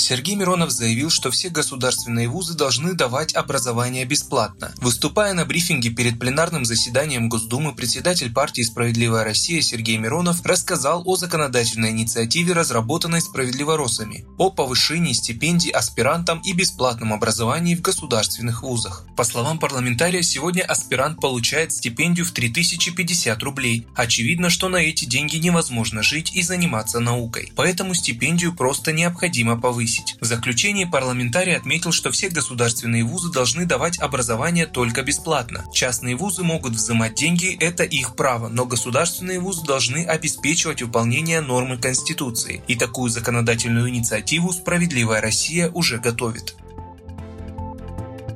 Сергей 0.00 0.34
Миронов 0.34 0.70
заявил, 0.70 1.10
что 1.10 1.30
все 1.30 1.50
государственные 1.50 2.28
вузы 2.28 2.54
должны 2.54 2.94
давать 2.94 3.34
образование 3.34 4.04
бесплатно. 4.04 4.72
Выступая 4.78 5.34
на 5.34 5.44
брифинге 5.44 5.90
перед 5.90 6.18
пленарным 6.18 6.64
заседанием 6.64 7.28
Госдумы, 7.28 7.74
председатель 7.74 8.32
партии 8.32 8.62
«Справедливая 8.62 9.24
Россия» 9.24 9.60
Сергей 9.60 9.98
Миронов 9.98 10.44
рассказал 10.44 11.02
о 11.06 11.16
законодательной 11.16 11.90
инициативе, 11.90 12.54
разработанной 12.54 13.20
справедливоросами, 13.20 14.24
о 14.38 14.50
повышении 14.50 15.12
стипендий 15.12 15.70
аспирантам 15.70 16.40
и 16.40 16.52
бесплатном 16.54 17.12
образовании 17.12 17.74
в 17.74 17.82
государственных 17.82 18.62
вузах. 18.62 19.04
По 19.16 19.24
словам 19.24 19.58
парламентария, 19.58 20.22
сегодня 20.22 20.62
аспирант 20.62 21.20
получает 21.20 21.72
стипендию 21.72 22.24
в 22.24 22.32
3050 22.32 23.42
рублей. 23.42 23.86
Очевидно, 23.94 24.48
что 24.48 24.68
на 24.68 24.78
эти 24.78 25.04
деньги 25.04 25.36
невозможно 25.36 26.02
жить 26.02 26.32
и 26.32 26.42
заниматься 26.42 27.00
наукой. 27.00 27.52
Поэтому 27.54 27.92
стипендию 27.94 28.54
просто 28.54 28.92
необходимо 28.92 29.60
повысить 29.60 29.89
повысить. 29.90 30.16
В 30.20 30.24
заключении 30.24 30.84
парламентарий 30.84 31.56
отметил, 31.56 31.92
что 31.92 32.10
все 32.10 32.28
государственные 32.28 33.04
вузы 33.04 33.32
должны 33.32 33.66
давать 33.66 33.98
образование 33.98 34.66
только 34.66 35.02
бесплатно. 35.02 35.64
Частные 35.72 36.16
вузы 36.16 36.42
могут 36.42 36.74
взимать 36.74 37.14
деньги, 37.14 37.56
это 37.60 37.84
их 37.84 38.16
право, 38.16 38.48
но 38.48 38.66
государственные 38.66 39.40
вузы 39.40 39.64
должны 39.64 40.04
обеспечивать 40.04 40.82
выполнение 40.82 41.40
нормы 41.40 41.78
Конституции. 41.78 42.62
И 42.68 42.76
такую 42.76 43.10
законодательную 43.10 43.88
инициативу 43.88 44.52
«Справедливая 44.52 45.20
Россия» 45.20 45.70
уже 45.70 45.98
готовит. 45.98 46.54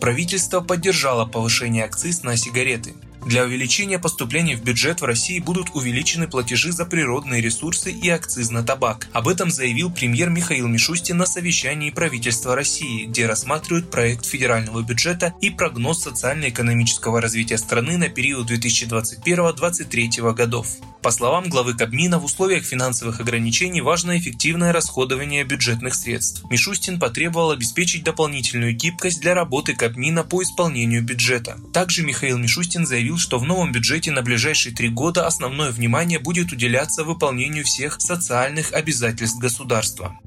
Правительство 0.00 0.60
поддержало 0.60 1.24
повышение 1.24 1.84
акциз 1.84 2.22
на 2.22 2.36
сигареты. 2.36 2.94
Для 3.26 3.44
увеличения 3.44 3.98
поступлений 3.98 4.54
в 4.54 4.62
бюджет 4.62 5.00
в 5.00 5.04
России 5.04 5.38
будут 5.38 5.70
увеличены 5.74 6.28
платежи 6.28 6.72
за 6.72 6.84
природные 6.84 7.40
ресурсы 7.40 7.90
и 7.90 8.08
акциз 8.10 8.50
на 8.50 8.62
табак. 8.62 9.08
Об 9.12 9.28
этом 9.28 9.50
заявил 9.50 9.90
премьер 9.90 10.28
Михаил 10.28 10.68
Мишустин 10.68 11.16
на 11.16 11.24
совещании 11.24 11.88
правительства 11.88 12.54
России, 12.54 13.06
где 13.06 13.26
рассматривают 13.26 13.90
проект 13.90 14.26
федерального 14.26 14.82
бюджета 14.82 15.34
и 15.40 15.48
прогноз 15.48 16.02
социально-экономического 16.02 17.22
развития 17.22 17.56
страны 17.56 17.96
на 17.96 18.10
период 18.10 18.50
2021-2023 18.50 20.34
годов. 20.34 20.66
По 21.04 21.10
словам 21.10 21.50
главы 21.50 21.74
Кабмина, 21.74 22.18
в 22.18 22.24
условиях 22.24 22.64
финансовых 22.64 23.20
ограничений 23.20 23.82
важно 23.82 24.16
эффективное 24.16 24.72
расходование 24.72 25.44
бюджетных 25.44 25.94
средств. 25.94 26.42
Мишустин 26.48 26.98
потребовал 26.98 27.50
обеспечить 27.50 28.04
дополнительную 28.04 28.74
гибкость 28.74 29.20
для 29.20 29.34
работы 29.34 29.74
Кабмина 29.74 30.24
по 30.24 30.42
исполнению 30.42 31.02
бюджета. 31.02 31.58
Также 31.74 32.04
Михаил 32.04 32.38
Мишустин 32.38 32.86
заявил, 32.86 33.13
что 33.18 33.38
в 33.38 33.44
новом 33.44 33.72
бюджете 33.72 34.10
на 34.10 34.22
ближайшие 34.22 34.74
три 34.74 34.88
года 34.88 35.26
основное 35.26 35.70
внимание 35.70 36.18
будет 36.18 36.52
уделяться 36.52 37.04
выполнению 37.04 37.64
всех 37.64 38.00
социальных 38.00 38.72
обязательств 38.72 39.38
государства. 39.38 40.18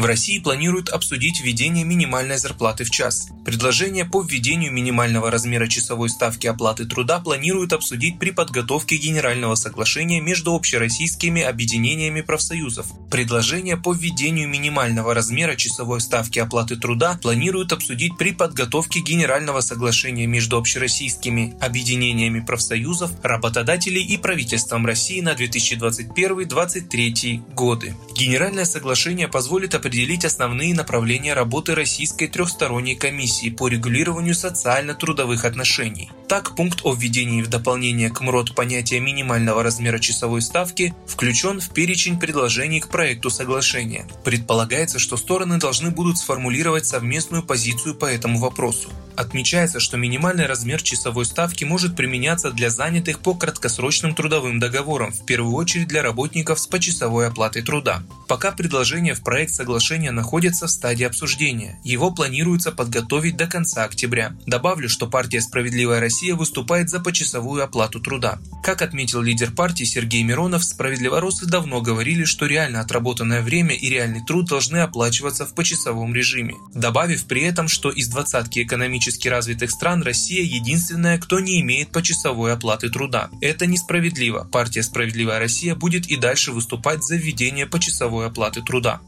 В 0.00 0.04
России 0.06 0.38
планируют 0.38 0.88
обсудить 0.88 1.42
введение 1.42 1.84
минимальной 1.84 2.38
зарплаты 2.38 2.84
в 2.84 2.90
час. 2.90 3.28
Предложение 3.44 4.06
по 4.06 4.22
введению 4.22 4.72
минимального 4.72 5.30
размера 5.30 5.66
часовой 5.66 6.08
ставки 6.08 6.46
оплаты 6.46 6.86
труда 6.86 7.20
планируют 7.20 7.74
обсудить 7.74 8.18
при 8.18 8.30
подготовке 8.30 8.96
Генерального 8.96 9.56
соглашения 9.56 10.22
между 10.22 10.54
общероссийскими 10.54 11.42
объединениями 11.42 12.22
профсоюзов. 12.22 12.86
Предложение 13.10 13.76
по 13.76 13.92
введению 13.92 14.48
минимального 14.48 15.12
размера 15.12 15.54
часовой 15.54 16.00
ставки 16.00 16.38
оплаты 16.38 16.76
труда 16.76 17.18
планируют 17.20 17.72
обсудить 17.72 18.16
при 18.16 18.32
подготовке 18.32 19.00
Генерального 19.00 19.60
соглашения 19.60 20.26
между 20.26 20.56
общероссийскими 20.56 21.58
объединениями 21.60 22.40
профсоюзов, 22.40 23.10
работодателей 23.22 24.02
и 24.02 24.16
правительством 24.16 24.86
России 24.86 25.20
на 25.20 25.34
2021-2023 25.34 27.54
годы. 27.54 27.94
Генеральное 28.16 28.64
соглашение 28.64 29.28
позволит 29.28 29.74
определить 29.74 29.89
основные 30.24 30.74
направления 30.74 31.34
работы 31.34 31.74
Российской 31.74 32.26
трехсторонней 32.26 32.96
комиссии 32.96 33.50
по 33.50 33.68
регулированию 33.68 34.34
социально-трудовых 34.34 35.44
отношений. 35.44 36.10
Так, 36.28 36.54
пункт 36.54 36.80
о 36.84 36.94
введении 36.94 37.42
в 37.42 37.48
дополнение 37.48 38.10
к 38.10 38.20
МРОД 38.20 38.54
понятия 38.54 39.00
минимального 39.00 39.62
размера 39.62 39.98
часовой 39.98 40.42
ставки 40.42 40.94
включен 41.06 41.60
в 41.60 41.70
перечень 41.70 42.18
предложений 42.18 42.80
к 42.80 42.88
проекту 42.88 43.30
соглашения. 43.30 44.06
Предполагается, 44.24 44.98
что 44.98 45.16
стороны 45.16 45.58
должны 45.58 45.90
будут 45.90 46.18
сформулировать 46.18 46.86
совместную 46.86 47.42
позицию 47.42 47.94
по 47.94 48.06
этому 48.06 48.38
вопросу. 48.38 48.90
Отмечается, 49.16 49.80
что 49.80 49.96
минимальный 49.96 50.46
размер 50.46 50.80
часовой 50.82 51.24
ставки 51.24 51.64
может 51.64 51.96
применяться 51.96 52.50
для 52.52 52.70
занятых 52.70 53.18
по 53.20 53.34
краткосрочным 53.34 54.14
трудовым 54.14 54.60
договорам, 54.60 55.12
в 55.12 55.26
первую 55.26 55.54
очередь 55.54 55.88
для 55.88 56.02
работников 56.02 56.58
с 56.58 56.66
почасовой 56.66 57.28
оплатой 57.28 57.62
труда. 57.62 58.02
Пока 58.30 58.52
предложение 58.52 59.14
в 59.14 59.24
проект 59.24 59.52
соглашения 59.52 60.12
находится 60.12 60.68
в 60.68 60.70
стадии 60.70 61.02
обсуждения. 61.02 61.80
Его 61.82 62.12
планируется 62.12 62.70
подготовить 62.70 63.36
до 63.36 63.48
конца 63.48 63.82
октября. 63.82 64.36
Добавлю, 64.46 64.88
что 64.88 65.08
партия 65.08 65.40
«Справедливая 65.40 65.98
Россия» 65.98 66.36
выступает 66.36 66.90
за 66.90 67.00
почасовую 67.00 67.64
оплату 67.64 67.98
труда. 67.98 68.38
Как 68.62 68.82
отметил 68.82 69.20
лидер 69.20 69.50
партии 69.50 69.82
Сергей 69.82 70.22
Миронов, 70.22 70.62
справедливоросы 70.62 71.46
давно 71.46 71.80
говорили, 71.80 72.22
что 72.22 72.46
реально 72.46 72.82
отработанное 72.82 73.42
время 73.42 73.74
и 73.74 73.90
реальный 73.90 74.24
труд 74.24 74.46
должны 74.46 74.76
оплачиваться 74.76 75.44
в 75.44 75.52
почасовом 75.56 76.14
режиме. 76.14 76.54
Добавив 76.72 77.24
при 77.24 77.42
этом, 77.42 77.66
что 77.66 77.90
из 77.90 78.06
двадцатки 78.06 78.62
экономически 78.62 79.26
развитых 79.26 79.72
стран 79.72 80.04
Россия 80.04 80.44
единственная, 80.44 81.18
кто 81.18 81.40
не 81.40 81.60
имеет 81.62 81.90
почасовой 81.90 82.52
оплаты 82.52 82.90
труда. 82.90 83.28
Это 83.40 83.66
несправедливо. 83.66 84.44
Партия 84.52 84.84
«Справедливая 84.84 85.40
Россия» 85.40 85.74
будет 85.74 86.06
и 86.06 86.14
дальше 86.14 86.52
выступать 86.52 87.02
за 87.02 87.16
введение 87.16 87.66
почасовой 87.66 88.19
оплаты 88.26 88.62
труда. 88.62 89.00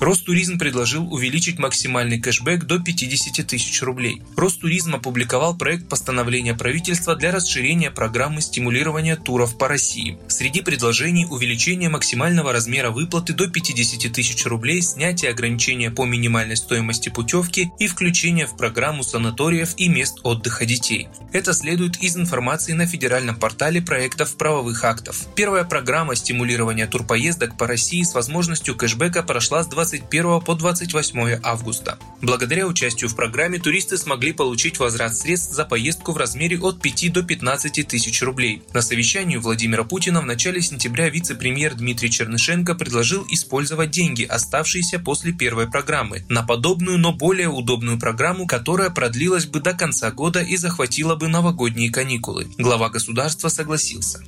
Ростуризм 0.00 0.58
предложил 0.58 1.12
увеличить 1.12 1.58
максимальный 1.58 2.20
кэшбэк 2.20 2.64
до 2.64 2.78
50 2.78 3.44
тысяч 3.46 3.82
рублей. 3.82 4.22
Ростуризм 4.36 4.94
опубликовал 4.94 5.56
проект 5.56 5.88
постановления 5.88 6.54
правительства 6.54 7.16
для 7.16 7.32
расширения 7.32 7.90
программы 7.90 8.40
стимулирования 8.40 9.16
туров 9.16 9.58
по 9.58 9.66
России. 9.66 10.16
Среди 10.28 10.62
предложений 10.62 11.26
увеличение 11.30 11.88
максимального 11.88 12.52
размера 12.52 12.90
выплаты 12.90 13.32
до 13.32 13.48
50 13.48 14.12
тысяч 14.12 14.46
рублей, 14.46 14.82
снятие 14.82 15.32
ограничения 15.32 15.90
по 15.90 16.04
минимальной 16.04 16.56
стоимости 16.56 17.08
путевки 17.08 17.72
и 17.80 17.88
включение 17.88 18.46
в 18.46 18.56
программу 18.56 19.02
санаториев 19.02 19.74
и 19.78 19.88
мест 19.88 20.20
отдыха 20.22 20.64
детей. 20.64 21.08
Это 21.32 21.52
следует 21.52 21.96
из 21.96 22.16
информации 22.16 22.72
на 22.72 22.86
федеральном 22.86 23.34
портале 23.34 23.82
проектов 23.82 24.36
правовых 24.36 24.84
актов. 24.84 25.26
Первая 25.34 25.64
программа 25.64 26.14
стимулирования 26.14 26.86
турпоездок 26.86 27.56
по 27.56 27.66
России 27.66 28.04
с 28.04 28.14
возможностью 28.14 28.76
кэшбэка 28.76 29.24
прошла 29.24 29.64
с 29.64 29.66
20 29.66 29.87
21 29.88 30.40
по 30.40 30.54
28 30.54 31.40
августа. 31.42 31.98
Благодаря 32.20 32.66
участию 32.66 33.08
в 33.08 33.16
программе 33.16 33.58
туристы 33.58 33.96
смогли 33.96 34.32
получить 34.32 34.78
возврат 34.78 35.16
средств 35.16 35.54
за 35.54 35.64
поездку 35.64 36.12
в 36.12 36.18
размере 36.18 36.58
от 36.58 36.82
5 36.82 37.12
до 37.12 37.22
15 37.22 37.88
тысяч 37.88 38.22
рублей. 38.22 38.62
На 38.74 38.82
совещании 38.82 39.36
Владимира 39.36 39.84
Путина 39.84 40.20
в 40.20 40.26
начале 40.26 40.60
сентября 40.60 41.08
вице-премьер 41.08 41.74
Дмитрий 41.74 42.10
Чернышенко 42.10 42.74
предложил 42.74 43.26
использовать 43.30 43.90
деньги, 43.90 44.24
оставшиеся 44.24 44.98
после 44.98 45.32
первой 45.32 45.70
программы, 45.70 46.24
на 46.28 46.42
подобную, 46.42 46.98
но 46.98 47.12
более 47.12 47.48
удобную 47.48 47.98
программу, 47.98 48.46
которая 48.46 48.90
продлилась 48.90 49.46
бы 49.46 49.60
до 49.60 49.72
конца 49.72 50.10
года 50.10 50.42
и 50.42 50.56
захватила 50.56 51.14
бы 51.16 51.28
новогодние 51.28 51.90
каникулы. 51.90 52.46
Глава 52.58 52.90
государства 52.90 53.48
согласился. 53.48 54.20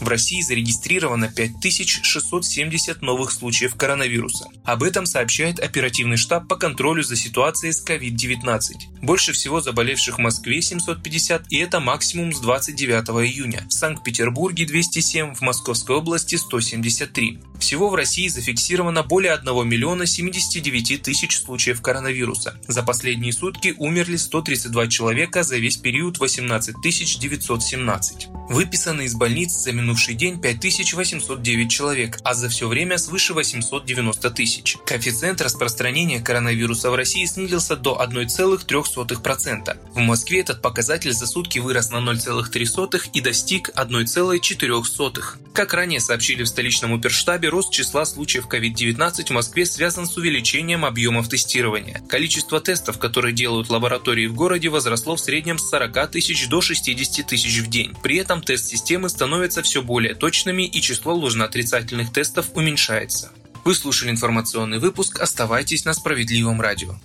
В 0.00 0.08
России 0.08 0.40
зарегистрировано 0.40 1.28
5670 1.28 3.02
новых 3.02 3.32
случаев 3.32 3.74
коронавируса. 3.74 4.46
Об 4.64 4.82
этом 4.82 5.04
сообщает 5.04 5.60
оперативный 5.60 6.16
штаб 6.16 6.48
по 6.48 6.56
контролю 6.56 7.02
за 7.02 7.16
ситуацией 7.16 7.72
с 7.72 7.84
COVID-19. 7.84 9.02
Больше 9.02 9.32
всего 9.32 9.60
заболевших 9.60 10.16
в 10.16 10.22
Москве 10.22 10.62
750, 10.62 11.52
и 11.52 11.58
это 11.58 11.80
максимум 11.80 12.32
с 12.32 12.40
29 12.40 13.26
июня. 13.26 13.66
В 13.68 13.72
Санкт-Петербурге 13.72 14.64
207, 14.64 15.34
в 15.34 15.42
Московской 15.42 15.96
области 15.96 16.36
173. 16.36 17.38
Всего 17.58 17.90
в 17.90 17.94
России 17.94 18.28
зафиксировано 18.28 19.02
более 19.02 19.32
1 19.34 19.68
миллиона 19.68 20.06
79 20.06 21.02
тысяч 21.02 21.36
случаев 21.36 21.82
коронавируса. 21.82 22.58
За 22.66 22.82
последние 22.82 23.34
сутки 23.34 23.74
умерли 23.76 24.16
132 24.16 24.88
человека, 24.88 25.42
за 25.42 25.58
весь 25.58 25.76
период 25.76 26.18
18 26.18 26.74
917. 26.82 28.28
Выписаны 28.48 29.02
из 29.02 29.14
больниц 29.14 29.52
за 29.52 29.72
минуту 29.72 29.90
минувший 30.00 30.14
день 30.14 30.40
5809 30.40 31.70
человек, 31.70 32.18
а 32.24 32.32
за 32.32 32.48
все 32.48 32.68
время 32.68 32.96
свыше 32.96 33.34
890 33.34 34.30
тысяч. 34.30 34.76
Коэффициент 34.86 35.42
распространения 35.42 36.20
коронавируса 36.20 36.90
в 36.90 36.94
России 36.94 37.26
снизился 37.26 37.76
до 37.76 38.00
1,3%. 38.02 39.76
В 39.92 39.98
Москве 39.98 40.40
этот 40.40 40.62
показатель 40.62 41.12
за 41.12 41.26
сутки 41.26 41.58
вырос 41.58 41.90
на 41.90 41.98
0,3 41.98 43.10
и 43.12 43.20
достиг 43.20 43.70
1,4. 43.76 45.22
Как 45.52 45.74
ранее 45.74 46.00
сообщили 46.00 46.44
в 46.44 46.48
столичном 46.48 46.94
оперштабе, 46.94 47.48
рост 47.48 47.72
числа 47.72 48.06
случаев 48.06 48.46
COVID-19 48.46 49.26
в 49.26 49.30
Москве 49.30 49.66
связан 49.66 50.06
с 50.06 50.16
увеличением 50.16 50.84
объемов 50.84 51.28
тестирования. 51.28 52.00
Количество 52.08 52.60
тестов, 52.60 52.98
которые 52.98 53.34
делают 53.34 53.68
лаборатории 53.68 54.28
в 54.28 54.34
городе, 54.34 54.68
возросло 54.68 55.16
в 55.16 55.20
среднем 55.20 55.58
с 55.58 55.68
40 55.68 56.10
тысяч 56.12 56.48
до 56.48 56.60
60 56.60 57.26
тысяч 57.26 57.58
в 57.58 57.68
день. 57.68 57.94
При 58.02 58.16
этом 58.16 58.42
тест-системы 58.42 59.08
становятся 59.08 59.62
все 59.80 59.86
более 59.86 60.14
точными 60.14 60.64
и 60.64 60.82
число 60.82 61.14
ложноотрицательных 61.14 62.12
тестов 62.12 62.48
уменьшается. 62.54 63.30
Вы 63.64 63.74
слушали 63.74 64.10
информационный 64.10 64.78
выпуск. 64.78 65.20
Оставайтесь 65.20 65.86
на 65.86 65.94
справедливом 65.94 66.60
радио. 66.60 66.96